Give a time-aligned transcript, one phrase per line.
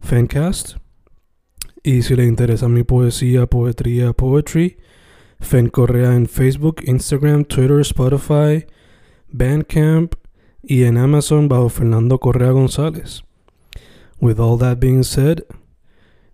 [0.00, 0.76] Fancast.
[1.82, 4.78] Y si le interesa mi poesía, poetría, poetry,
[5.40, 8.66] Fen Correa en Facebook, Instagram, Twitter, Spotify,
[9.28, 10.14] Bandcamp
[10.62, 13.22] y en Amazon bajo Fernando Correa González.
[14.20, 15.44] With all that being said,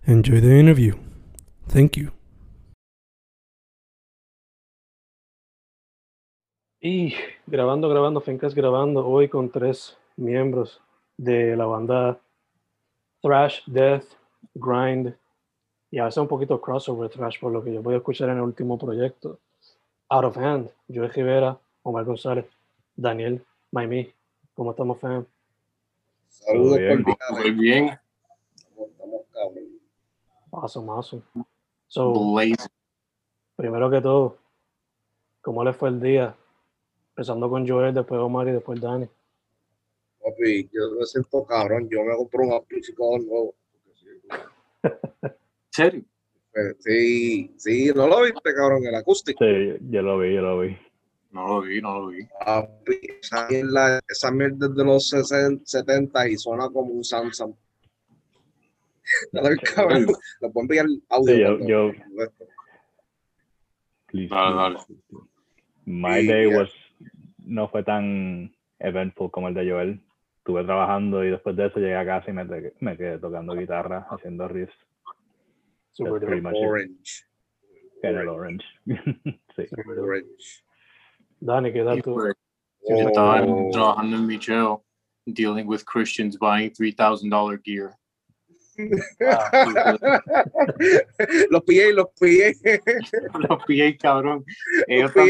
[0.05, 0.95] enjoy the interview.
[1.67, 2.11] Thank you.
[6.81, 7.13] Y
[7.47, 10.81] grabando, grabando, Fencas grabando hoy con tres miembros
[11.17, 12.19] de la banda
[13.25, 14.05] Thrash, Death,
[14.53, 15.15] Grind
[15.89, 18.35] y a veces un poquito crossover Thrash por lo que yo voy a escuchar en
[18.35, 19.39] el último proyecto.
[20.09, 22.45] Out of Hand, Joey Rivera, Omar González,
[22.95, 24.13] Daniel, Maimi.
[24.53, 25.25] ¿Cómo estamos, fam?
[26.27, 26.79] Saludos.
[27.31, 27.99] Muy bien.
[28.55, 29.63] Estamos, estamos cabrón.
[30.51, 31.23] Awesome, awesome.
[31.87, 32.69] So, Blaze.
[33.55, 34.37] primero que todo,
[35.41, 36.35] ¿cómo les fue el día?
[37.09, 39.07] Empezando con Joel, después Omar y después Dani.
[40.37, 41.87] Papi, yo me siento cabrón.
[41.89, 43.55] Yo me compré un amplificador nuevo.
[44.83, 45.31] ¿En
[45.71, 46.03] serio?
[46.53, 48.85] Pues, Sí, sí, ¿no lo viste, cabrón?
[48.85, 49.43] El acústico.
[49.43, 50.77] Sí, yo lo vi, yo lo vi.
[51.31, 52.25] No lo vi, no lo vi.
[52.45, 57.53] Papi, esa mierda, esa mierda es de los 60, 70 y suena como un Samsung.
[59.75, 60.07] Cabrón.
[60.41, 61.33] Le puedo enviar audio.
[61.35, 61.91] Sí, yo- yo-.
[64.07, 64.77] Please, Dale, dale.
[65.85, 66.57] My Sí, day ya.
[66.57, 66.69] was,
[67.39, 70.01] no fue tan eventful como el de Joel.
[70.45, 73.55] Estuve trabajando y después de eso llegué a casa y me, te- me quedé tocando
[73.55, 74.75] guitarra, haciendo riffs
[75.91, 76.53] Super That's pretty dope.
[76.53, 76.69] much it.
[76.69, 77.25] Orange.
[78.03, 78.65] en el Orange.
[79.55, 79.67] sí.
[79.69, 79.99] super.
[79.99, 80.63] Orange.
[81.39, 82.13] Dani, ¿qué tal tú?
[82.13, 82.35] Pues,
[82.87, 84.77] Yo estaba trabajando en mi jail,
[85.25, 87.95] dealing with Christians buying $3,000 gear.
[91.49, 92.53] los pillé, los pillé.
[93.49, 94.45] Los pillé, cabrón.
[94.87, 95.25] Ellos, Los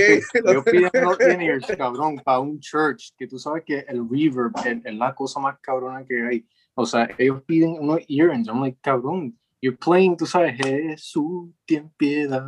[0.63, 5.13] pillé, los ellos cabrón, para un church, que tú sabes que el reverb es, la
[5.13, 6.47] cosa más cabrona que hay.
[6.75, 8.47] O sea, ellos piden unos earrings.
[8.47, 12.45] I'm like, cabrón, you're playing, tú sabes, Jesús, ten piedad.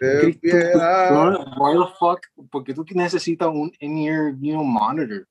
[0.00, 1.38] Ten piedad.
[1.58, 2.26] Why the fuck?
[2.50, 5.26] Porque tú necesitas un in-ear, you know, monitor.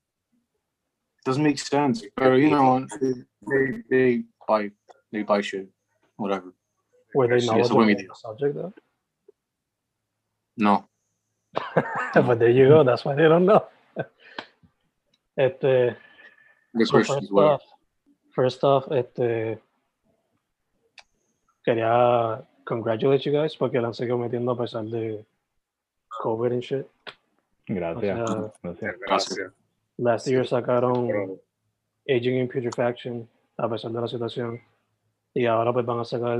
[1.26, 2.02] Doesn't make sense.
[2.16, 4.72] Pero, you know, they, they they
[5.12, 5.70] buy shit.
[6.18, 6.54] Whatever.
[7.14, 8.74] Were they knowledgeable on the subject though?
[10.58, 10.90] No.
[12.14, 13.66] But there you go, that's why they don't know.
[15.38, 15.96] Este,
[16.74, 17.62] The so first off,
[18.36, 19.60] first off, este,
[21.66, 25.26] quería congratulate you guys porque la han seguido metiendo a pesar de
[26.22, 26.88] COVID and shit.
[27.68, 28.30] Gracias.
[28.30, 29.38] O sea, gracias.
[29.38, 29.54] Gracias.
[29.98, 31.40] Last year sacaron.
[32.08, 33.28] Aging in Putrefaction
[33.58, 34.60] a pesar de la situación
[35.34, 36.40] y ahora pues van a sacar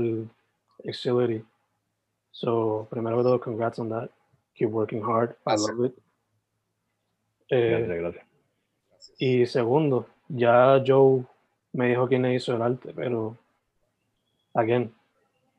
[0.84, 1.44] Exility.
[2.32, 4.10] So, primero que todo, congrats on that.
[4.54, 5.30] Keep working hard.
[5.46, 5.70] I Gracias.
[5.70, 5.98] love it.
[7.48, 8.26] Eh, Gracias, gracias.
[9.18, 11.24] Y segundo, ya Joe
[11.72, 13.36] me dijo quién le hizo el arte, pero,
[14.54, 14.92] again,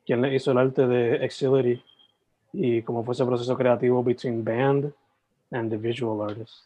[0.06, 1.82] quién le hizo el arte de Exility
[2.52, 4.92] y cómo fue ese proceso creativo between band
[5.50, 6.64] and the visual artist.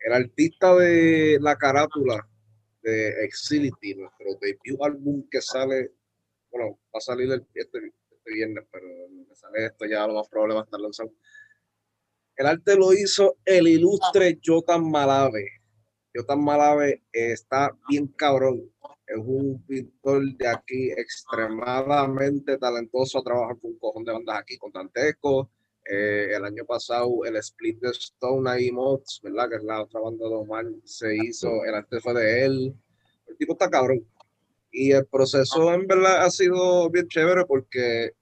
[0.00, 2.26] el artista de la carátula
[2.82, 5.92] de Exility, nuestro debut álbum que sale,
[6.50, 7.78] bueno, va a salir el- este,
[8.10, 8.86] este viernes, pero
[9.28, 11.12] que sale esto ya lo más probable va a estar lanzado.
[12.36, 15.44] El arte lo hizo el ilustre Jotan Malave.
[16.14, 18.72] Jotan Malave está bien cabrón.
[19.06, 23.22] Es un pintor de aquí extremadamente talentoso.
[23.22, 25.50] Trabaja con un cojón de bandas aquí, con Dantesco,
[25.90, 29.48] eh, el año pasado el split de Stone ahí Mods, ¿verdad?
[29.48, 32.74] Que es la otra banda de Omar, se hizo, el arte fue de él.
[33.26, 34.06] El tipo está cabrón.
[34.70, 38.12] Y el proceso en verdad ha sido bien chévere porque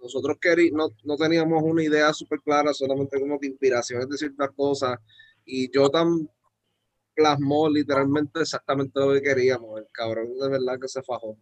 [0.00, 0.38] nosotros
[0.72, 4.98] no, no teníamos una idea súper clara, solamente como que inspiraciones de ciertas cosas.
[5.44, 6.28] Y yo tan
[7.14, 9.80] plasmó literalmente exactamente lo que queríamos.
[9.80, 11.36] El cabrón de verdad que se fajó.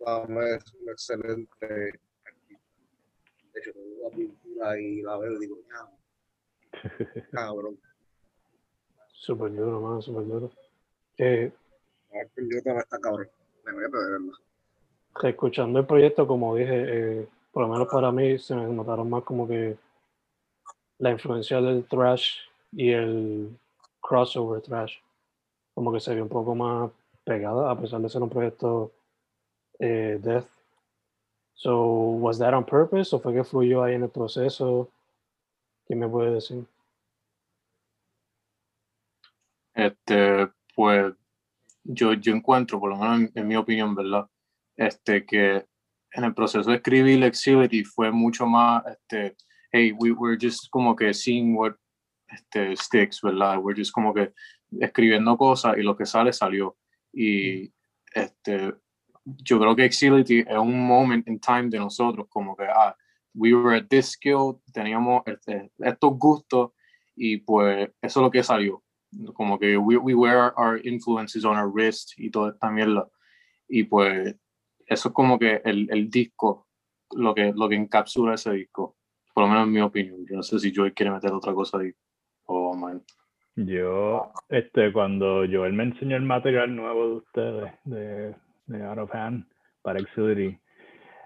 [0.00, 2.64] Es un excelente artista.
[3.52, 6.80] De hecho, tengo la pintura y la veo y digo, ya,
[7.32, 7.78] cabrón.
[9.12, 10.50] Súper duro, mano, súper duro.
[11.18, 11.52] Eh,
[12.36, 13.28] Yo está cabrón.
[13.64, 14.38] Me voy a perder, ¿verdad?
[15.22, 19.22] escuchando el proyecto, como dije, eh, por lo menos para mí se me notaron más
[19.24, 19.76] como que
[20.98, 22.38] la influencia del thrash
[22.72, 23.58] y el
[24.00, 24.96] crossover thrash,
[25.74, 26.90] como que se vio un poco más
[27.24, 28.92] pegada a pesar de ser un proyecto
[29.78, 30.46] eh, death.
[31.62, 34.90] So, was that on purpose o fue que fluyó ahí en el proceso?
[35.86, 36.66] ¿Quién me puede decir?
[39.72, 41.14] Este, pues
[41.84, 44.28] yo, yo encuentro, por lo menos en, en mi opinión, ¿verdad?
[44.76, 45.64] Este, que
[46.10, 49.36] en el proceso de escribir Exility fue mucho más, este,
[49.70, 51.74] hey, we, we're just como que seeing what
[52.26, 53.60] este, sticks, ¿verdad?
[53.62, 54.32] We're just como que
[54.80, 56.76] escribiendo cosas y lo que sale, salió.
[57.12, 57.72] Y
[58.12, 58.74] este,
[59.24, 62.96] yo creo que Exility es un moment in time de nosotros, como que, ah,
[63.34, 66.72] we were at this skill, teníamos este, estos gustos
[67.16, 68.82] y pues eso es lo que salió.
[69.34, 73.08] Como que we, we wear our influences on our wrist y toda esta mierda.
[73.68, 74.34] Y pues
[74.86, 76.66] eso es como que el, el disco,
[77.14, 78.96] lo que, lo que encapsula ese disco.
[79.34, 80.26] Por lo menos en mi opinión.
[80.28, 81.92] Yo no sé si Joey quiere meter otra cosa ahí.
[82.44, 83.02] Oh, man.
[83.54, 88.36] Yo, este, cuando Joel me enseñó el material nuevo de ustedes, de, de
[88.68, 89.44] Out of Hand,
[89.82, 90.58] para Exility,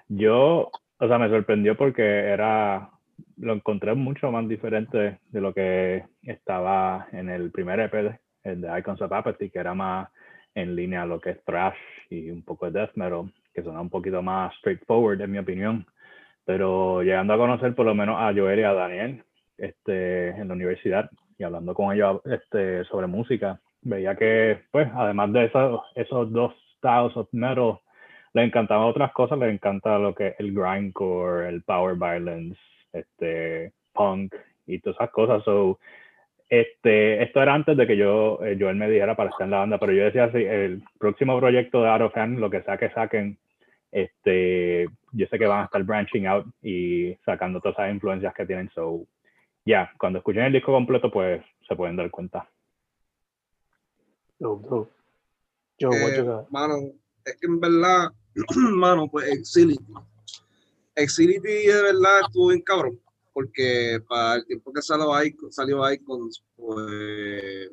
[0.08, 2.90] yo, o sea, me sorprendió porque era,
[3.36, 8.78] lo encontré mucho más diferente de lo que estaba en el primer EP, el de
[8.78, 10.08] Icons of Apathy, que era más
[10.54, 11.76] en línea a lo que es thrash
[12.08, 15.86] y un poco de death metal, que suena un poquito más straightforward, en mi opinión.
[16.44, 19.24] Pero llegando a conocer por lo menos a Joel y a Daniel
[19.58, 25.32] este, en la universidad y hablando con ellos este, sobre música, veía que, pues, además
[25.32, 26.54] de esos, esos dos
[26.86, 27.80] styles of metal,
[28.32, 32.58] les encantaban otras cosas, les encanta lo que el grindcore, el power violence,
[32.92, 34.34] este, punk
[34.66, 35.42] y todas esas cosas.
[35.44, 35.78] So,
[36.48, 39.78] este, esto era antes de que yo, eh, me dijera para estar en la banda,
[39.78, 43.36] pero yo decía así, el próximo proyecto de of Hand, lo que sea que saquen,
[43.90, 48.46] este, yo sé que van a estar branching out y sacando todas esas influencias que
[48.46, 48.70] tienen.
[48.74, 49.06] So,
[49.64, 52.48] ya, cuando escuchen el disco completo, pues se pueden dar cuenta.
[54.38, 54.95] Dope.
[55.80, 56.76] What Eh, mano,
[57.24, 58.10] es que en verdad,
[58.76, 59.84] mano, pues Exility.
[60.94, 63.00] Exility de verdad estuvo bien cabrón,
[63.34, 67.70] porque para el tiempo que salió, Icon, salió Icons, pues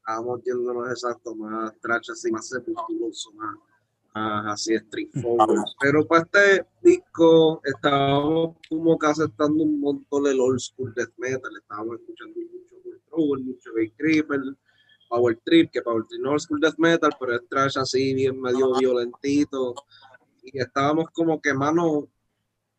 [0.00, 3.56] estábamos yéndonos exacto, más trash así, más sepulturoso, más,
[4.14, 5.64] más así straightforward.
[5.80, 11.52] Pero para este disco estábamos como que aceptando un montón del old school death metal,
[11.56, 14.40] estábamos escuchando mucho Trouble, mucho Bay Creeper,
[15.08, 18.40] Power Trip, que Power Trip no es school death metal, pero es trash así, bien
[18.40, 19.74] medio violentito.
[20.42, 22.08] Y estábamos como que, mano,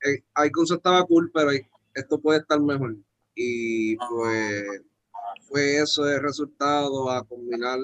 [0.03, 1.51] eh, Icons estaba cool, pero
[1.93, 2.95] esto puede estar mejor.
[3.35, 4.83] Y pues
[5.47, 7.79] fue eso el resultado a combinar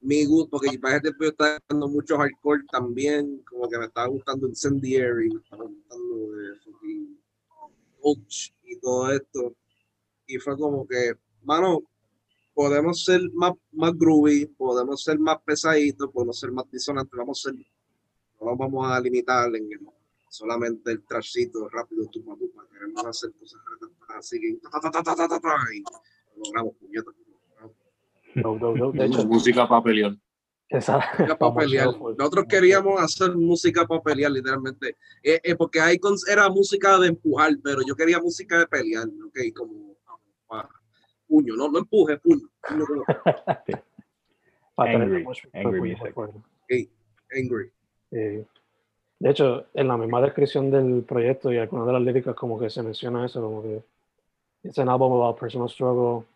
[0.00, 4.06] mi gusto, porque para tiempo yo estaba dando mucho hardcore también, como que me estaba
[4.08, 6.56] gustando Incendiary, me estaba gustando de
[8.62, 9.56] y todo esto.
[10.26, 11.82] Y fue como que, mano,
[12.56, 17.50] podemos ser más, más groovy, podemos ser más pesaditos, podemos ser más disonantes, vamos a
[17.50, 17.54] ser,
[18.40, 19.86] no nos vamos a limitar en el-
[20.30, 23.60] solamente el trashito rápido, tupa, tupa, queremos hacer cosas
[24.16, 27.14] así que ta, ta, ta, ta, ta, ta, ta, y lo logramos, puñetas.
[28.34, 28.98] Dope, dope, dope.
[28.98, 30.16] De hecho, música para pelear.
[30.70, 31.88] esa, Música para pelear.
[32.18, 34.96] Nosotros queríamos hacer música para pelear, literalmente.
[35.22, 39.38] Eh, eh, porque Icons era música de empujar, pero yo quería música de pelear, ¿ok?
[39.54, 39.94] Como
[40.46, 40.68] pa-
[41.28, 42.48] puño, no, no empuje, puño.
[42.68, 43.04] puño como
[44.78, 46.12] Angry, angry music.
[46.12, 46.38] fuerte.
[47.32, 47.70] angry.
[48.10, 48.44] Eh,
[49.18, 52.68] de hecho, en la misma descripción del proyecto y algunas de las líricas como que
[52.68, 53.82] se menciona eso, como que
[54.64, 56.26] es un álbum about personal struggle,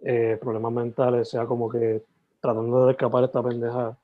[0.00, 2.04] eh, problemas mentales, sea como que
[2.40, 3.96] tratando de escapar de esta pendeja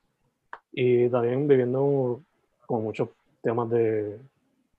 [0.72, 2.20] y también viviendo
[2.66, 3.10] como muchos
[3.42, 4.18] temas de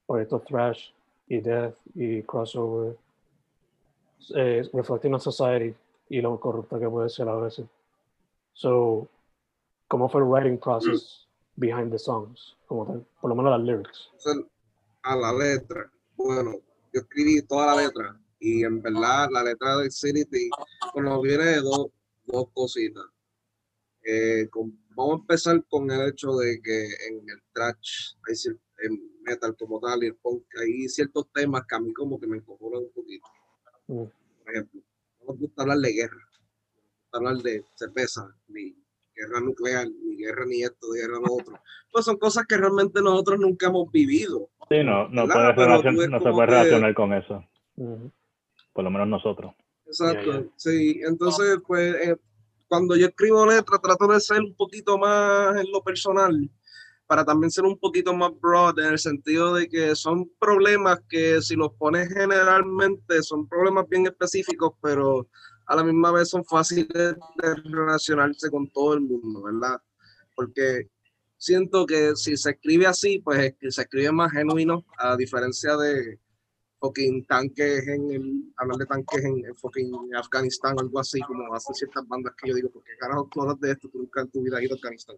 [0.05, 0.89] proyectos thrash
[1.27, 2.95] y death y crossover,
[4.35, 5.75] eh, reflecting on society
[6.09, 7.65] y lo corrupta que puede ser a veces.
[8.53, 9.07] So,
[9.87, 12.55] ¿cómo fue el writing process behind the songs?
[12.67, 14.09] Por lo menos las lyrics.
[15.03, 16.55] A la letra, bueno,
[16.93, 20.49] yo escribí toda la letra y en verdad la letra de Exility,
[20.93, 21.87] bueno, viene de dos,
[22.25, 23.05] dos cositas.
[24.03, 24.49] Eh,
[24.95, 30.03] vamos a empezar con el hecho de que en el trash, hay metal como tal
[30.03, 33.27] y el punk, hay ciertos temas que a mí como que me encojonan un poquito.
[33.89, 34.03] Mm.
[34.43, 34.81] Por ejemplo,
[35.21, 38.75] no nos gusta hablar de guerra, no nos gusta hablar de cerveza, ni
[39.15, 41.53] guerra nuclear, ni guerra ni esto, ni guerra lo otro.
[41.91, 44.51] Pues son cosas que realmente nosotros nunca hemos vivido.
[44.69, 45.55] Sí, no, no, ¿verdad?
[45.55, 47.43] puede Pero relacion- no se puede que- relacionar con eso,
[48.73, 49.55] por lo menos nosotros.
[49.87, 51.01] Exacto, sí.
[51.03, 52.15] Entonces, pues, eh,
[52.67, 56.47] cuando yo escribo letras, trato de ser un poquito más en lo personal,
[57.09, 61.41] para también ser un poquito más broad, en el sentido de que son problemas que
[61.41, 65.27] si los pones generalmente, son problemas bien específicos, pero
[65.65, 69.81] a la misma vez son fáciles de relacionarse con todo el mundo, ¿verdad?
[70.35, 70.87] Porque
[71.35, 76.19] siento que si se escribe así, pues se escribe más genuino, a diferencia de
[76.79, 81.73] fucking tanques en el, hablar de tanques en, fucking Afganistán o algo así, como hacen
[81.73, 84.57] ciertas bandas que yo digo, porque carajo hablas de esto, tú nunca en tu vida
[84.57, 85.15] has ido a Afganistán.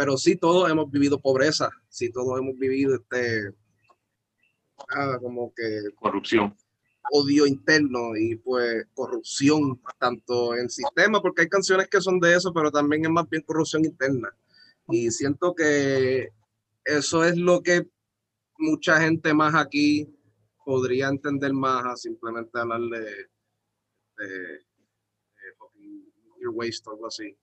[0.00, 3.52] Pero sí todos hemos vivido pobreza, sí todos hemos vivido este,
[4.96, 6.56] nada, como que Corrupción.
[7.12, 12.50] odio interno y pues corrupción, tanto en sistema, porque hay canciones que son de eso,
[12.50, 14.34] pero también es más bien corrupción interna.
[14.88, 16.30] Y siento que
[16.82, 17.86] eso es lo que
[18.56, 20.08] mucha gente más aquí
[20.64, 23.04] podría entender más a simplemente hablar de,
[24.16, 24.64] de,
[26.40, 27.36] your waste o algo así.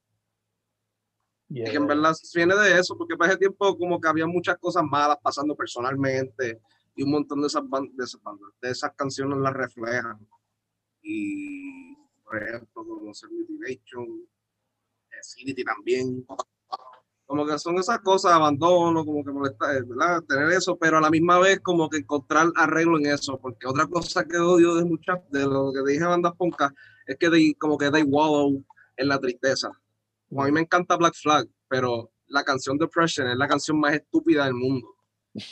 [1.50, 4.28] Yeah, Y que en verdad viene de eso, porque para ese tiempo como que había
[4.28, 6.60] muchas cosas malas pasando personalmente
[6.96, 10.28] y un montón de esas, ban- de esas bandas, de esas canciones las reflejan.
[11.02, 14.28] Y, por ejemplo, como Ser Mutilation,
[15.20, 16.26] Acidity también.
[17.26, 20.24] Como que son esas cosas, abandono, como que molesta, eh, ¿verdad?
[20.24, 23.86] Tener eso, pero a la misma vez como que encontrar arreglo en eso, porque otra
[23.86, 26.72] cosa que odio de muchas, de lo que dije bandas poncas,
[27.06, 28.64] es que they- como que they wallow
[28.96, 29.70] en la tristeza.
[30.32, 34.46] A mí me encanta Black Flag, pero la canción Depression es la canción más estúpida
[34.46, 34.88] del mundo.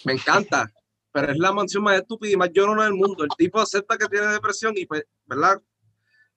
[0.03, 0.70] Me encanta,
[1.12, 3.24] pero es la canción más estúpida y más llorona del mundo.
[3.24, 5.62] El tipo acepta que tiene depresión y, pues, ¿verdad?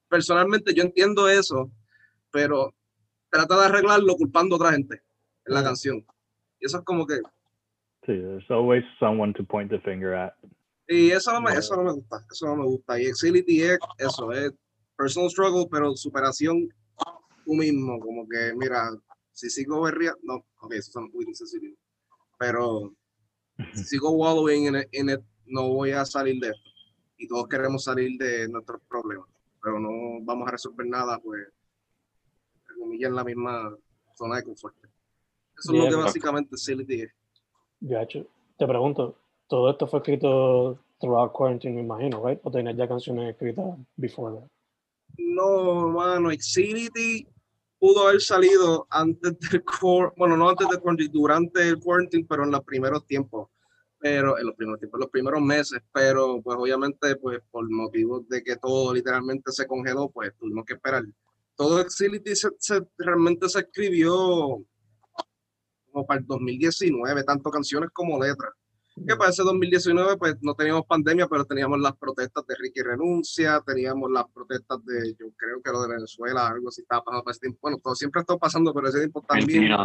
[0.09, 1.71] Personalmente yo entiendo eso,
[2.31, 2.75] pero
[3.31, 5.03] trata de arreglarlo culpando a otra gente
[5.47, 5.65] en la Mm.
[5.65, 6.07] canción.
[6.61, 7.17] Y eso es como que,
[8.07, 10.33] Sí, there's always someone to point the finger at.
[10.89, 12.99] y eso no me, eso no me gusta, eso no me gusta.
[12.99, 14.51] Y Exility es eso, es
[14.97, 16.73] personal struggle, pero superación
[17.49, 18.91] tú mismo, como que, mira,
[19.33, 21.79] si sigo berría, no, ok, eso son insensibles,
[22.39, 22.93] pero
[23.73, 26.71] si sigo wallowing in it, in it, no voy a salir de esto.
[27.17, 29.29] Y todos queremos salir de nuestros problemas,
[29.63, 31.49] pero no vamos a resolver nada, pues,
[33.01, 33.75] en la misma
[34.15, 34.77] zona de confort.
[35.57, 37.13] Eso es lo que básicamente Exility es.
[37.81, 38.27] Gacho.
[38.59, 42.41] Te pregunto, todo esto fue escrito throughout quarantine, me imagino, right?
[42.43, 43.65] ¿O tenías ya canciones escritas
[43.97, 44.49] before that?
[45.17, 47.27] No, mano, Exility
[47.79, 52.45] pudo haber salido antes del core, bueno, no antes del quarantine, durante el quarantine, pero
[52.45, 53.49] en los primeros tiempos,
[53.99, 58.43] pero en los primeros tiempos, los primeros meses, pero pues obviamente, pues por motivos de
[58.43, 61.05] que todo literalmente se congeló, pues tuvimos que esperar.
[61.57, 64.65] Todo Exility se- realmente se escribió
[65.91, 68.53] como para el 2019, tanto canciones como letras
[69.07, 73.63] que para ese 2019 pues no teníamos pandemia, pero teníamos las protestas de Ricky Renuncia,
[73.67, 77.33] teníamos las protestas de, yo creo que lo de Venezuela, algo así estaba pasando para
[77.33, 77.59] ese tiempo.
[77.63, 79.77] Bueno, todo siempre está pasando, pero ese tiempo también.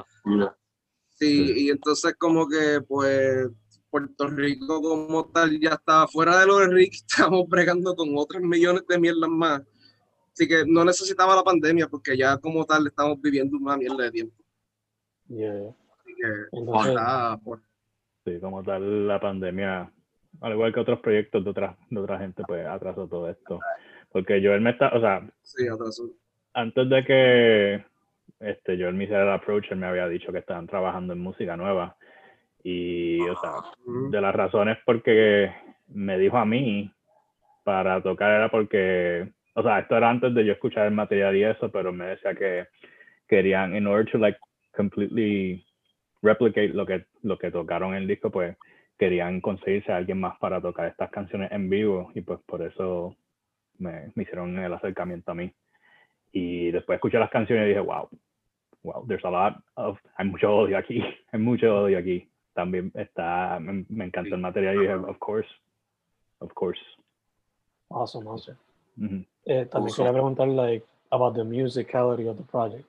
[1.10, 3.50] Sí, y entonces como que pues
[3.90, 8.42] Puerto Rico como tal ya estaba fuera de lo de Ricky, estamos bregando con otros
[8.42, 9.62] millones de mierdas más.
[10.34, 14.12] Así que no necesitaba la pandemia porque ya como tal estamos viviendo una mierda de
[14.12, 14.36] tiempo.
[15.28, 15.70] Yeah.
[15.70, 17.62] Así que Entonces, está, pues,
[18.26, 19.92] Sí, como tal, la pandemia,
[20.42, 23.60] al igual que otros proyectos de otra, de otra gente, pues atrasó todo esto.
[24.12, 26.04] Porque Joel me está, o sea, sí, atrasó.
[26.54, 27.86] antes de que
[28.40, 31.58] este, Joel me hiciera el approach, él me había dicho que estaban trabajando en música
[31.58, 31.96] nueva.
[32.64, 35.52] Y, o sea, de las razones porque
[35.88, 36.90] me dijo a mí
[37.64, 41.44] para tocar era porque, o sea, esto era antes de yo escuchar el material y
[41.44, 42.68] eso, pero me decía que
[43.28, 44.38] querían, in order to like
[44.76, 45.66] completely
[46.22, 48.56] replicate lo que, lo que tocaron en el disco, pues
[48.98, 53.16] querían conseguirse a alguien más para tocar estas canciones en vivo y pues por eso
[53.80, 55.52] me, me hicieron el acercamiento a mí.
[56.32, 58.08] Y después escuché las canciones y dije, wow,
[58.84, 61.02] wow, there's a lot of, hay mucho odio aquí,
[61.32, 62.30] hay mucho odio aquí.
[62.54, 65.50] También está, me, me encanta el material y dije, of course,
[66.40, 66.80] of course.
[67.90, 68.58] awesome, awesome.
[68.98, 69.26] Ujú.
[69.46, 69.96] Eh, también Awesome.
[69.96, 72.88] quería preguntar, like, about the musicality of the project.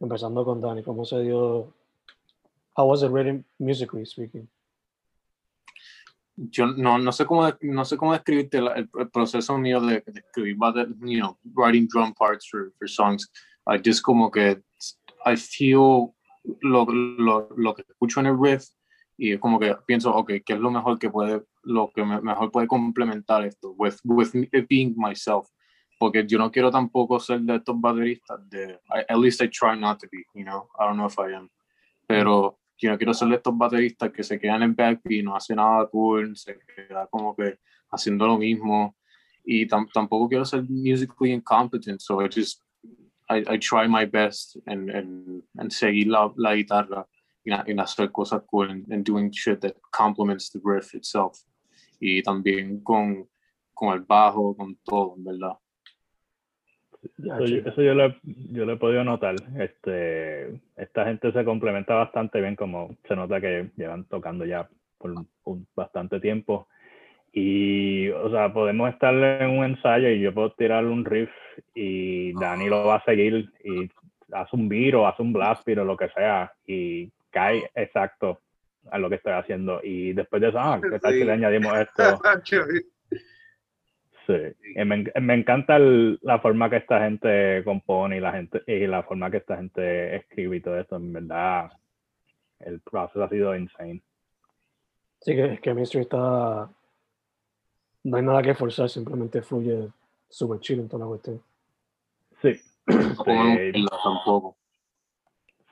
[0.00, 1.68] Empezando con Dani, ¿cómo se dio?
[2.76, 4.48] How was it written musically speaking?
[6.36, 10.20] yo no, no sé cómo no sé cómo describirte el, el proceso mío de, de
[10.20, 13.28] escribir but you know writing drum parts for, for songs.
[13.66, 14.60] I just como que
[15.24, 16.12] I feel
[16.60, 18.64] lo, lo, lo que escucho en el riff
[19.16, 22.50] y como que pienso ok qué es lo mejor que puede lo que me- mejor
[22.50, 25.48] puede complementar esto with with me- being myself
[26.00, 29.78] porque yo no quiero tampoco ser de estos bateristas de I- at least I try
[29.78, 31.48] not to be you know I don't know if I am.
[32.08, 35.54] Pero yo no quiero ser de estos bateristas que se quedan en backbeat no hace
[35.54, 37.58] nada cool se queda como que
[37.90, 38.96] haciendo lo mismo
[39.44, 42.60] y tam- tampoco quiero ser musically incompetent so I just
[43.30, 47.06] I, I try my best en, en, en seguir la, la guitarra
[47.44, 51.38] y en hacer cosas cool and, and doing shit that complements the riff itself
[52.00, 53.28] y también con,
[53.72, 55.58] con el bajo, con todo, en verdad.
[57.18, 58.16] Ya, Eso, yo- eso yo, lo, he-
[58.52, 59.36] yo lo he podido notar.
[59.58, 64.68] Este, esta gente se complementa bastante bien, como se nota que llevan tocando ya
[64.98, 66.68] por un- un bastante tiempo.
[67.32, 71.30] Y, o sea, podemos estar en un ensayo y yo puedo tirar un riff
[71.74, 73.90] y Dani lo va a seguir y
[74.32, 78.38] hace un beat o hace un blast beat o lo que sea y cae exacto
[78.90, 79.80] a lo que estoy haciendo.
[79.82, 82.20] Y después de eso, ah, ¿qué tal si le añadimos esto?
[84.26, 84.32] Sí,
[84.74, 88.86] y me, me encanta el- la forma que esta gente compone y la gente y
[88.86, 90.96] la forma que esta gente escribe y todo eso.
[90.96, 91.70] En verdad,
[92.60, 94.02] el proceso ha sido insane.
[95.20, 96.70] Sí, que, que Mystery está.
[98.04, 99.88] No hay nada que forzar, simplemente fluye
[100.28, 101.42] súper chill en toda la cuestión.
[102.42, 102.60] Sí,
[104.02, 104.56] tampoco.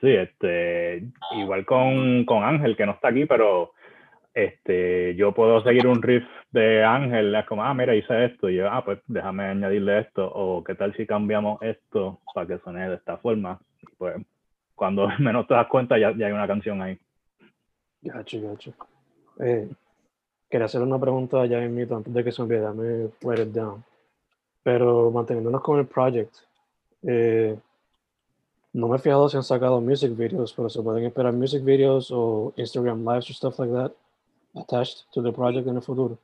[0.01, 1.03] sí, este,
[1.37, 3.73] igual con, con Ángel, que no está aquí, pero
[4.33, 8.55] este, yo puedo seguir un riff de Ángel, es como, ah, mira, hice esto, y
[8.55, 12.89] yo, ah, pues déjame añadirle esto, o qué tal si cambiamos esto para que suene
[12.89, 13.59] de esta forma.
[13.97, 14.15] Pues,
[14.75, 16.97] cuando menos te das cuenta, ya, ya hay una canción ahí.
[18.01, 18.73] Gacho, gacho.
[19.39, 19.69] Eh,
[20.49, 23.49] quería hacer una pregunta ya en mito antes de que se olvide, dame write it
[23.49, 23.83] down.
[24.63, 26.35] Pero manteniéndonos con el project,
[27.03, 27.55] eh,
[28.73, 32.09] no me he fijado si han sacado music videos, pero se pueden esperar music videos
[32.11, 33.91] o Instagram lives or stuff like that
[34.55, 36.19] attached to the project en el futuro.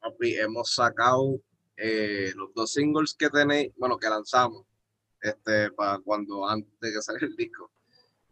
[0.00, 1.40] Papi, hemos sacado
[1.76, 4.64] eh, los dos singles que tenéis, bueno, que lanzamos,
[5.20, 7.70] este, para cuando antes de que salga el disco.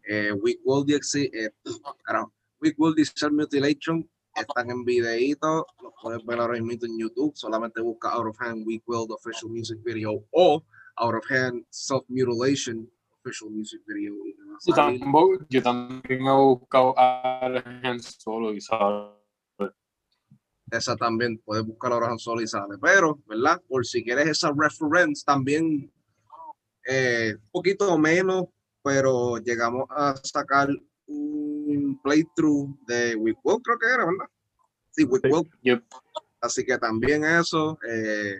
[0.05, 1.51] Eh, We Will DXC, eh,
[2.61, 7.81] We Will Desert Mutilation, están en videíto, los puedes ver ahora mismo en YouTube, solamente
[7.81, 10.63] busca Out of Hand We Will, the official music video, o
[10.97, 12.91] Out of Hand Self Mutilation,
[13.29, 14.15] official music video.
[14.27, 15.01] y te va a Yo, salir.
[15.01, 19.13] tampoco, yo también he buscado a Alejandro solo y sabe.
[20.71, 22.77] esa también puedes buscar ahora en solo y sale.
[22.81, 23.61] Pero, ¿verdad?
[23.69, 25.91] Por si quieres esa reference, también
[26.87, 28.45] eh, un poquito menos,
[28.83, 30.69] pero llegamos a sacar
[31.07, 34.27] un playthrough de Wickwell, creo que era, ¿verdad?
[34.91, 35.49] Sí, Wickwell.
[35.63, 35.85] Yep.
[36.41, 37.79] Así que también eso.
[37.89, 38.37] eh,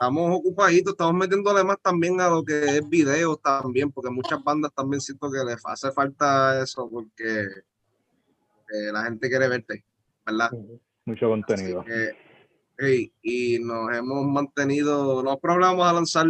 [0.00, 4.72] estamos ocupaditos, estamos metiéndole más también a lo que es videos también, porque muchas bandas
[4.72, 9.84] también siento que les hace falta eso, porque eh, la gente quiere verte,
[10.24, 10.52] ¿verdad?
[11.04, 11.84] Mucho contenido.
[11.84, 12.12] Que,
[12.78, 16.26] hey, y nos hemos mantenido, no probamos a lanzar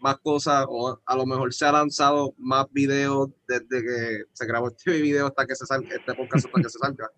[0.00, 4.68] más cosas, o a lo mejor se ha lanzado más videos desde que se grabó
[4.68, 7.10] este video hasta que se salga, este podcast hasta que se salga.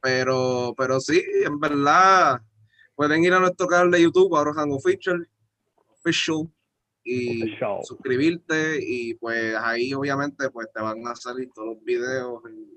[0.00, 2.40] Pero, pero sí, en verdad,
[2.94, 5.28] pueden ir a nuestro canal de YouTube, Arohan Official,
[6.00, 6.48] Official,
[7.04, 7.78] y Official.
[7.84, 12.70] suscribirte, y pues ahí obviamente pues te van a salir todos los videos en-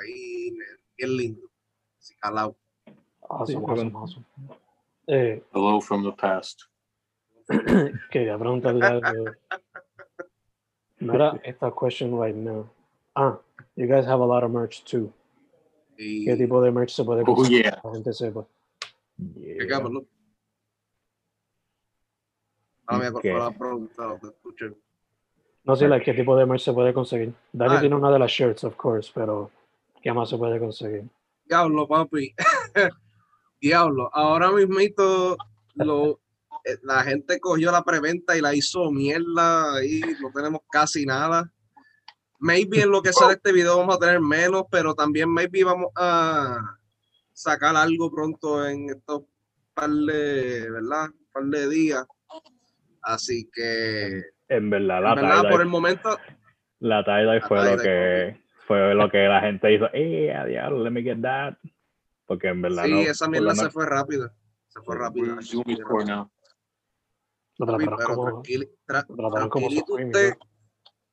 [0.00, 0.50] ahí
[0.96, 1.50] bien lindo.
[1.98, 2.56] Así calado.
[3.28, 4.24] Awesome, Sí, awesome, awesome.
[5.08, 6.62] Eh, Hello from the past.
[8.10, 9.32] quería preguntarle algo.
[11.00, 12.68] Mira, esta question right now.
[13.14, 13.38] Ah,
[13.76, 15.12] you guys have a lot of merch too.
[15.98, 17.62] Y ¿Qué tipo de merch se puede Oh, conseguir?
[17.64, 17.80] yeah.
[17.82, 18.46] La gente sepa.
[19.36, 19.80] Yeah.
[22.88, 23.16] ¿Qué cabrón, no?
[23.16, 23.30] Me ¿Qué?
[23.30, 24.72] acordé la pregunta, no te escuché.
[25.64, 27.34] No sé, like, ¿qué tipo de merch se puede conseguir?
[27.52, 27.80] Dani Ah.
[27.80, 29.50] tiene una de las shirts, of course, pero
[30.00, 31.04] ¿qué más se puede conseguir?
[31.44, 32.34] Diablo, papi.
[33.60, 34.10] Diablo.
[34.12, 35.36] Ahora mismito
[35.74, 36.20] lo,
[36.64, 41.50] eh, la gente cogió la preventa y la hizo mierda y no tenemos casi nada.
[42.38, 45.90] Maybe en lo que sale este video vamos a tener menos, pero también maybe vamos
[45.96, 46.58] a
[47.32, 49.22] sacar algo pronto en estos
[49.74, 51.08] par de, ¿verdad?
[51.32, 52.04] par de días.
[53.06, 56.18] Así que, En verdad, en la verdad, por el momento,
[56.80, 59.88] la tie-dye fue lo que fue lo que la gente hizo.
[59.92, 61.54] ¡Eh, a diablo, let me get that!
[62.26, 63.00] Porque en verdad sí, no.
[63.02, 64.28] esa mierda se fue rápido.
[64.66, 65.32] Se fue como,
[65.78, 66.04] tra-.
[66.04, 66.32] ¿no?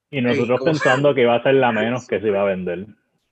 [0.09, 2.87] Y nosotros pensando que iba a ser la menos que se iba a vender.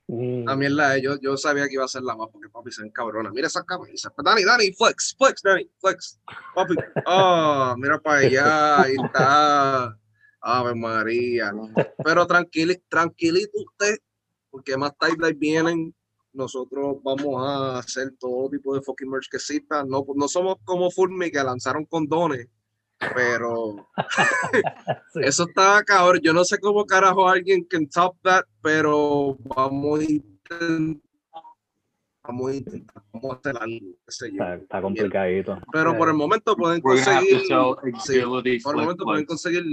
[0.08, 2.84] Mm, La es, yo, yo sabía que iba a ser la más porque papi se
[2.84, 3.32] encabrona.
[3.32, 4.12] Mira esa camisa.
[4.24, 6.20] Dani, Dani, flex, flex, Dani, flex.
[6.54, 9.98] Papi, oh, mira para allá, ahí está.
[10.42, 11.54] Ave María.
[12.04, 14.00] Pero tranquili, tranquilito usted,
[14.50, 15.94] porque más tarde vienen
[16.34, 19.84] nosotros vamos a hacer todo tipo de fucking merch que exista.
[19.84, 22.48] No, no somos como Fulmi que lanzaron condones,
[23.14, 23.88] pero
[25.14, 25.20] Sí.
[25.24, 26.22] eso está cabrón.
[26.24, 31.12] Yo no sé cómo carajo alguien can top that, pero vamos a intentar.
[32.24, 33.88] Vamos a intentar, vamos a hacer algo.
[34.08, 35.60] Está, está complicadito.
[35.72, 37.42] Pero por el momento pueden conseguir.
[38.04, 38.22] sí,
[38.64, 39.64] por el momento pueden conseguir.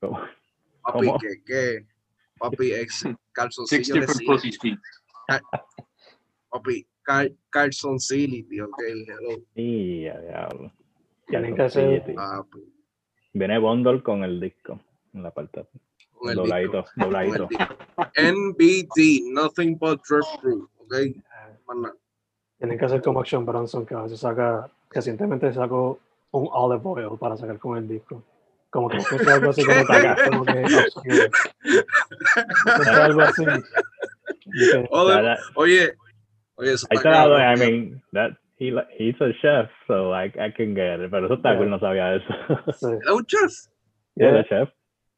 [0.00, 1.18] Papi, ¿Cómo?
[1.18, 1.86] que, que,
[2.38, 4.78] papi, ex calzoncillo de.
[6.50, 10.72] Papi, cal, calzoncility, ok, hello, Y ya, diablo.
[11.28, 12.12] Tienen que hacer- sí.
[12.12, 12.58] papi.
[13.34, 14.80] Viene bundle con el disco
[15.14, 15.66] en la parte.
[16.12, 17.48] Con el Dobladito, disco, dobladito.
[18.16, 20.94] NBD, nothing but drip proof, ok.
[22.58, 26.00] Tienen que hacer como Action Bronson, que a veces saca, recientemente sacó
[26.32, 28.22] un olive oil para sacar con el disco.
[28.70, 30.58] Como que fuese algo así como que, como que
[32.90, 33.44] algo así.
[34.90, 35.94] Olive- That- Oye,
[36.56, 40.74] oye, eso I está I mean, that he he's a chef, so I, I can
[40.74, 41.10] get it.
[41.10, 41.58] Pero eso está Yeah.
[41.58, 42.26] cool, no sabía eso.
[42.72, 42.86] sí.
[43.02, 43.52] ¿Era un chef?
[44.16, 44.44] Yeah, Yeah.
[44.48, 44.68] chef.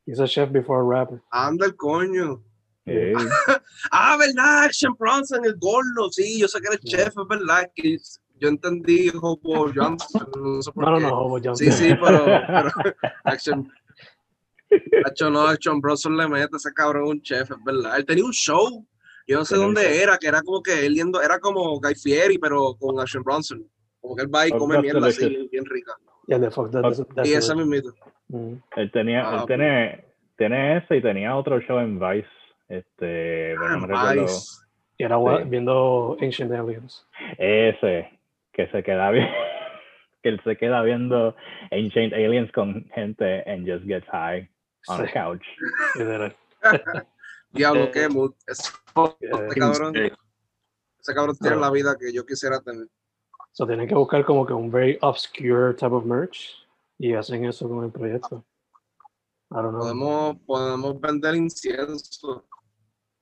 [0.07, 1.20] He's a chef before a rapper.
[1.33, 2.42] Anda el coño.
[2.87, 3.12] Sí.
[3.92, 4.64] Ah, ¿verdad?
[4.64, 7.96] Action Bronson, el gordo, sí, yo sé que eres chef, es verdad, que
[8.38, 11.03] yo entendí Hobo Johnson, no sé por No, no, qué.
[11.05, 11.57] no, Hobo Johnson.
[11.57, 12.70] Sí, sí, pero, pero
[13.24, 13.70] Action,
[15.05, 17.96] Action, no, Action Bronson le mete a ese cabrón un chef, es verdad.
[17.98, 18.87] Él tenía un show,
[19.31, 22.38] yo no sé dónde era, que era como que él yendo, era como Guy Fieri,
[22.38, 23.64] pero con Action Bronson.
[24.01, 25.93] Como que él va y come mierda así, bien rica.
[26.27, 27.14] Yeah, the fuck that, Fuck.
[27.14, 27.57] that's Y esa delicious.
[27.57, 27.95] mismito.
[28.29, 28.55] Mm.
[28.77, 30.05] Él tenía, Ah, él tiene,
[30.38, 32.29] tiene ese y tenía otro show en Vice.
[32.69, 34.23] Este, no recuerdo.
[34.23, 34.45] Vice.
[34.99, 35.45] Y era Sí.
[35.49, 37.07] viendo Ancient Aliens.
[37.38, 38.19] Ese,
[38.53, 39.29] que se queda bien,
[40.23, 41.35] que él se queda viendo
[41.71, 44.49] Ancient Aliens con gente and just gets high
[44.88, 45.43] on Sí, a couch.
[47.52, 48.32] Diablo, qué mood.
[48.46, 48.70] Ese,
[49.20, 50.12] ese cabrón, Eh,
[51.00, 52.88] ese cabrón tiene la vida que yo quisiera tener.
[53.52, 56.54] So tienen que buscar como que un very obscure type of merch
[56.98, 58.44] y hacen eso con el proyecto.
[59.50, 59.80] I don't know.
[59.80, 62.44] Podemos, podemos vender incienso.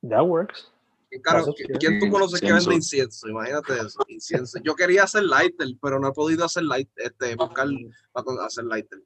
[0.03, 0.71] That works.
[1.09, 3.27] ¿Quién, carajo- Eso es qui- quién tú conoces que vende incienso?
[3.29, 4.59] Imagínate eso, incienso.
[4.63, 7.67] Yo quería hacer lighter, pero no he podido hacer light, este, buscar
[8.13, 9.03] para hacer lighter.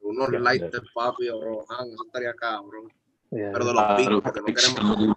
[0.00, 2.88] Unos lighter, papi, o rojan, eso estaría cabrón.
[3.32, 5.16] Pero de los porque no queremos,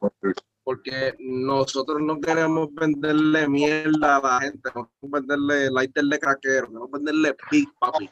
[0.63, 6.67] porque nosotros no queremos venderle mierda a la gente, no queremos venderle lighter de craquero,
[6.67, 8.09] queremos venderle big, papi,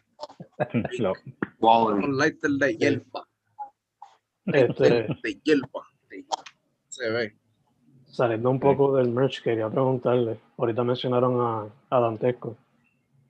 [1.59, 2.05] quality.
[2.05, 3.27] un lighter de hierba,
[4.45, 5.87] Este, de hierba.
[6.89, 7.35] Se ve.
[8.05, 10.37] saliendo un poco del merch, quería preguntarle.
[10.57, 12.57] Ahorita mencionaron a, a Dantesco.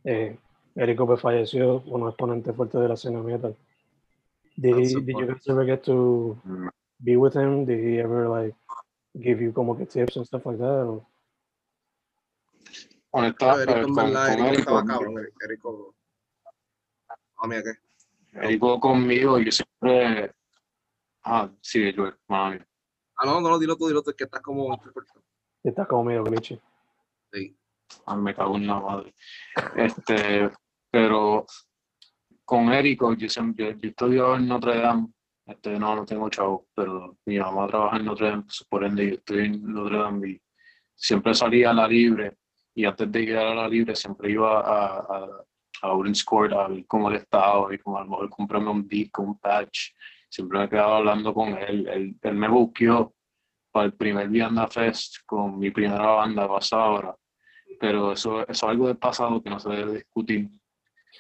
[0.04, 0.38] Eh,
[0.76, 3.56] Erico pues falleció, un exponente fuerte de la escena metal.
[4.60, 6.70] Did, he, did you guys ever get to Mm.
[7.04, 7.66] be with him?
[7.66, 8.56] Did he ever like
[9.20, 10.86] give you como que tips and stuff like that?
[10.86, 11.06] or-
[13.12, 15.96] Honesta, Erico, con, con estaba cabrón, Erico.
[17.38, 17.74] Ah, mira qué.
[18.42, 20.34] Erico conmigo, yo siempre.
[21.24, 22.60] Ah, sí, Joel, mami.
[23.18, 24.76] Ah, no, no, dilo tú, dilo tú, es que estás como.
[25.63, 26.60] Está como medio glitchy.
[27.32, 27.56] Sí.
[28.06, 29.13] Ah, me cago en la madre.
[29.76, 30.50] Este,
[30.92, 31.46] pero
[32.54, 35.08] con Érico, yo yo, yo estudio en Notre Dame,
[35.48, 39.13] este, no, no tengo chavo, pero mi mamá trabaja en Notre Dame, por ende yo
[39.16, 40.42] estoy en Notre Dame y
[40.94, 42.38] siempre salía a la libre
[42.76, 45.28] y antes de llegar a la libre siempre iba a, a,
[45.82, 48.88] a Orange Court a ver cómo él estaba y como a lo mejor comprarme un
[48.88, 49.89] disco, un patch,
[50.30, 53.16] siempre me quedaba hablando con él, él, él me buscó
[53.72, 57.16] para el primer Vianda Fest con mi primera banda, Pasabra
[57.80, 60.50] pero eso, eso es algo del pasado que no se debe discutir.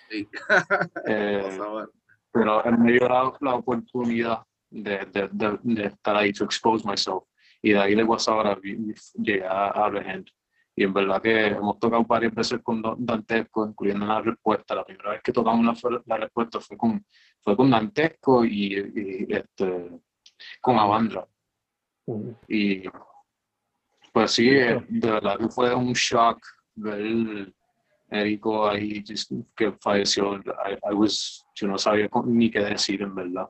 [0.09, 0.27] Sí.
[1.07, 1.59] Eh,
[2.31, 6.87] pero él me dio la, la oportunidad de, de, de, de estar ahí, to expose
[6.87, 7.23] myself.
[7.61, 10.29] Y de ahí de WhatsApp llegué a, a Regent.
[10.75, 14.75] Y en verdad que hemos tocado varias veces con Dantesco, incluyendo la respuesta.
[14.75, 17.05] La primera vez que tocamos la, la respuesta fue con,
[17.41, 19.91] fue con Dantesco y, y, este,
[20.59, 21.27] con Avandra.
[22.07, 22.29] Mm.
[22.47, 22.83] Y
[24.11, 24.79] pues sí, de
[25.11, 26.39] verdad que fue un shock
[26.75, 27.53] ver
[28.09, 30.35] Érico ahí just que falleció.
[30.35, 33.49] I, I was, yo no sabía ni qué decir en verdad.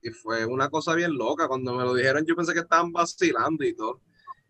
[0.00, 1.48] Y fue una cosa bien loca.
[1.48, 4.00] Cuando me lo dijeron, yo pensé que estaban vacilando y todo.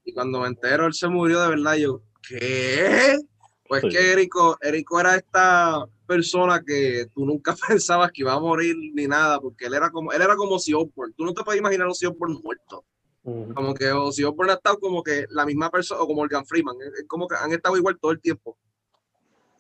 [0.05, 1.77] Y cuando me entero, él se murió de verdad.
[1.77, 3.19] Yo, ¿qué?
[3.67, 3.89] Pues Sí.
[3.89, 9.07] que Erico, Erico era esta persona que tú nunca pensabas que iba a morir ni
[9.07, 11.15] nada, porque él era como, él era como Osbourne.
[11.17, 12.85] Tú no te puedes imaginar a Ozzy Osbourne muerto.
[13.23, 13.55] Mm.
[13.55, 16.77] Como que Ozzy Osbourne ha estado como que la misma persona, o como Morgan Freeman,
[17.07, 18.59] como que han estado igual todo el tiempo.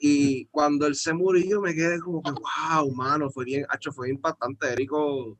[0.07, 4.11] Y cuando él se murió, me quedé como que, wow, mano, fue bien, hacho, fue
[4.11, 4.71] impactante.
[4.71, 5.38] Erico,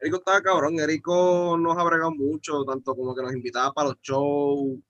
[0.00, 0.80] Erico estaba cabrón.
[0.80, 4.80] Erico nos ha bregado mucho, tanto como que nos invitaba para los shows.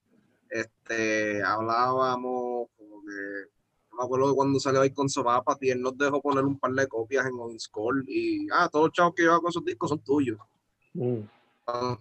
[0.48, 3.50] Este, hablábamos, como que.
[3.90, 6.58] no Me acuerdo de cuando salió ahí con Sopapas y él nos dejó poner un
[6.58, 9.90] par de copias en OnScore y ah, todos los chavos que lleva con sus discos
[9.90, 10.38] son tuyos.
[10.94, 11.24] Mm,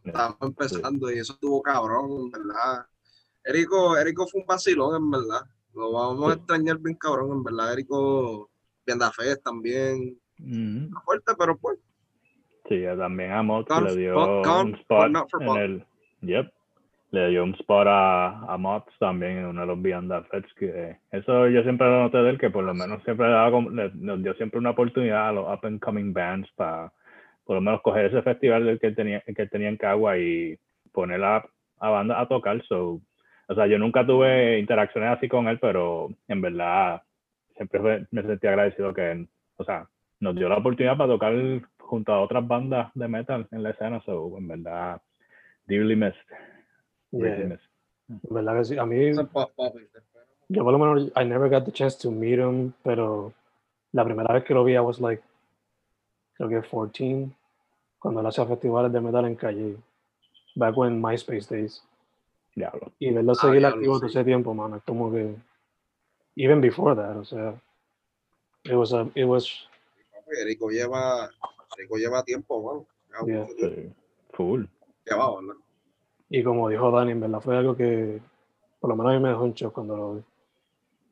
[0.06, 2.86] estábamos empezando y eso estuvo cabrón, en verdad.
[3.44, 5.42] Erico, Erico fue un vacilón, en verdad.
[5.80, 7.74] Lo vamos a extrañar bien cabrón, en verdad.
[7.74, 8.50] Erico,
[8.86, 10.18] Viendafés también.
[10.40, 11.00] Ujú.
[11.06, 11.80] Fuerte, pero pues.
[12.68, 15.86] Sí, también a Con- le dio un spot en el.
[16.22, 16.52] Yep.
[17.12, 21.48] Le dio un spot a, a también en uno de los Beyond Feds, que eso
[21.48, 24.36] yo siempre lo noté de él, que por lo menos siempre como- le- nos dio
[24.36, 26.92] siempre una oportunidad a los up and coming bands para
[27.46, 30.56] por lo menos coger ese festival del que tenía, que tenía en Cagua y
[30.92, 31.44] poner a,
[31.80, 32.64] a banda a tocar.
[32.68, 33.02] So,
[33.50, 37.02] o sea, yo nunca tuve interacciones así con él, pero en verdad
[37.56, 39.88] siempre fue- me sentí agradecido que, o sea,
[40.20, 41.34] nos dio la oportunidad para tocar
[41.80, 44.00] junto a otras bandas de metal en la escena.
[44.02, 45.02] So, en verdad,
[45.66, 46.16] dearly missed.
[47.12, 47.70] yeah, Dearly missed.
[48.10, 48.78] en verdad que sí.
[48.78, 49.12] A mí,
[50.50, 53.34] yo por lo menos, I never got the chance to meet him, pero
[53.94, 55.24] la primera vez que lo vi, I was like,
[56.38, 57.30] creo que 14,
[58.00, 59.76] cuando él hacía festivales de metal en calle,
[60.56, 61.84] back when MySpace days.
[62.60, 62.92] Diablo.
[63.00, 64.18] Y verlo Ah, seguir diablo, activo todo sí.
[64.18, 65.34] ese tiempo, mano, es como que,
[66.36, 67.60] even before that, o sea,
[68.66, 69.68] it was, a, it was,
[70.42, 71.30] Erico lleva,
[71.78, 72.86] Erico lleva tiempo, mano.
[73.26, 73.48] Yeah.
[73.48, 73.92] Sí.
[75.06, 75.56] Llevaba, ¿verdad?
[76.30, 78.22] y como dijo Dani, en verdad fue algo que,
[78.80, 80.22] por lo menos a mí me dejó un shock cuando lo vi.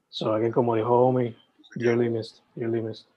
[0.10, 1.36] So, alguien como dijo Omi,
[1.75, 3.07] Dearly missed, dearly missed.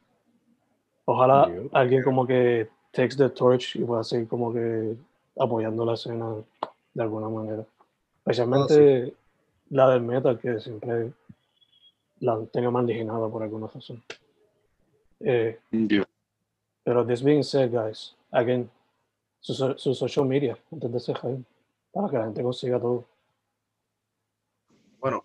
[1.04, 1.70] Ojalá Yep.
[1.72, 4.96] alguien como que takes the torch y pueda seguir como que
[5.38, 6.34] apoyando la escena
[6.94, 7.64] de alguna manera.
[8.20, 9.14] Especialmente
[9.70, 11.12] la del metal, que siempre
[12.20, 14.02] la han tenido marginada por alguna razón.
[15.20, 16.06] Eh, Yeah.
[16.84, 18.70] pero this being said, guys, again,
[19.40, 21.44] su, su social media, antes de hype,
[21.92, 23.06] para que la gente consiga todo.
[24.98, 25.24] Bueno,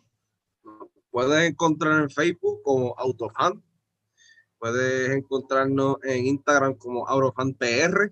[1.11, 3.61] puedes encontrar en Facebook como Autofan.
[4.57, 8.11] Puedes encontrarnos en Instagram como AurofanPR.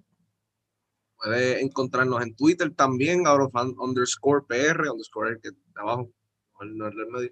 [1.24, 6.10] Puedes encontrarnos en Twitter también, Aurofan underscore PR, underscore el que está abajo,
[6.66, 7.32] no el- medio.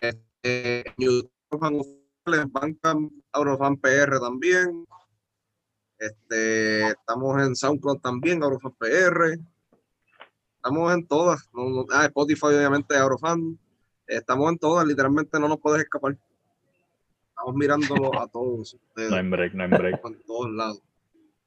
[0.00, 0.84] Este,
[3.32, 4.86] Aurofan PR también.
[5.98, 9.38] Este, estamos en SoundCloud también, Aurofan PR.
[10.56, 11.48] Estamos en todas.
[11.52, 13.58] No, no- ah, Spotify, obviamente, Aurofan.
[14.06, 16.16] Estamos en todas, literalmente no nos puedes escapar.
[17.30, 20.04] Estamos mirándolo a todos ustedes, No hay break, no hay break.
[20.04, 20.82] en todos lados.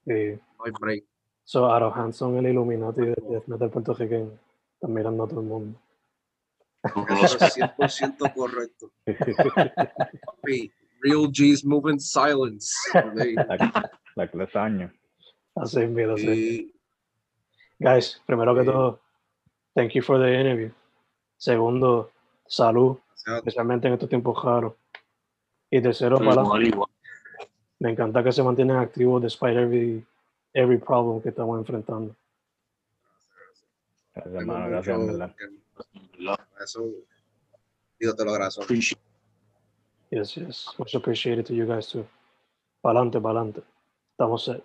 [0.06, 0.12] Y
[0.58, 1.06] No hay break.
[1.52, 4.32] So, of Hanson, el Illuminati de death metal puertorriqueño,
[4.76, 5.78] están mirando a todo el mundo.
[7.22, 8.90] Eso es 100% correcto.
[11.02, 12.74] Real G's moving silence.
[14.16, 14.30] La,
[14.62, 14.94] años.
[15.56, 16.74] Así es, mira, así.
[17.80, 18.68] Guys, primero que Sí.
[18.68, 19.00] todo,
[19.76, 20.72] thank you for the interview.
[21.36, 22.12] Segundo,
[22.48, 24.74] salud, especialmente en estos tiempos raros.
[25.70, 26.44] Y tercero, para,
[27.80, 30.06] me encanta que se mantienen activos despite every,
[30.54, 32.16] every problem que estamos enfrentando.
[34.14, 35.36] Gracias, hermano, gracias, en mucho verdad.
[35.36, 36.86] que- Eso,
[38.00, 38.64] digo, te lo agradezco.
[38.64, 39.02] Appreciate
[40.12, 40.68] Yes, yes.
[40.78, 42.06] Much appreciated to you guys too.
[42.84, 43.64] Pa'lante, pa'lante.
[44.12, 44.62] Estamos set.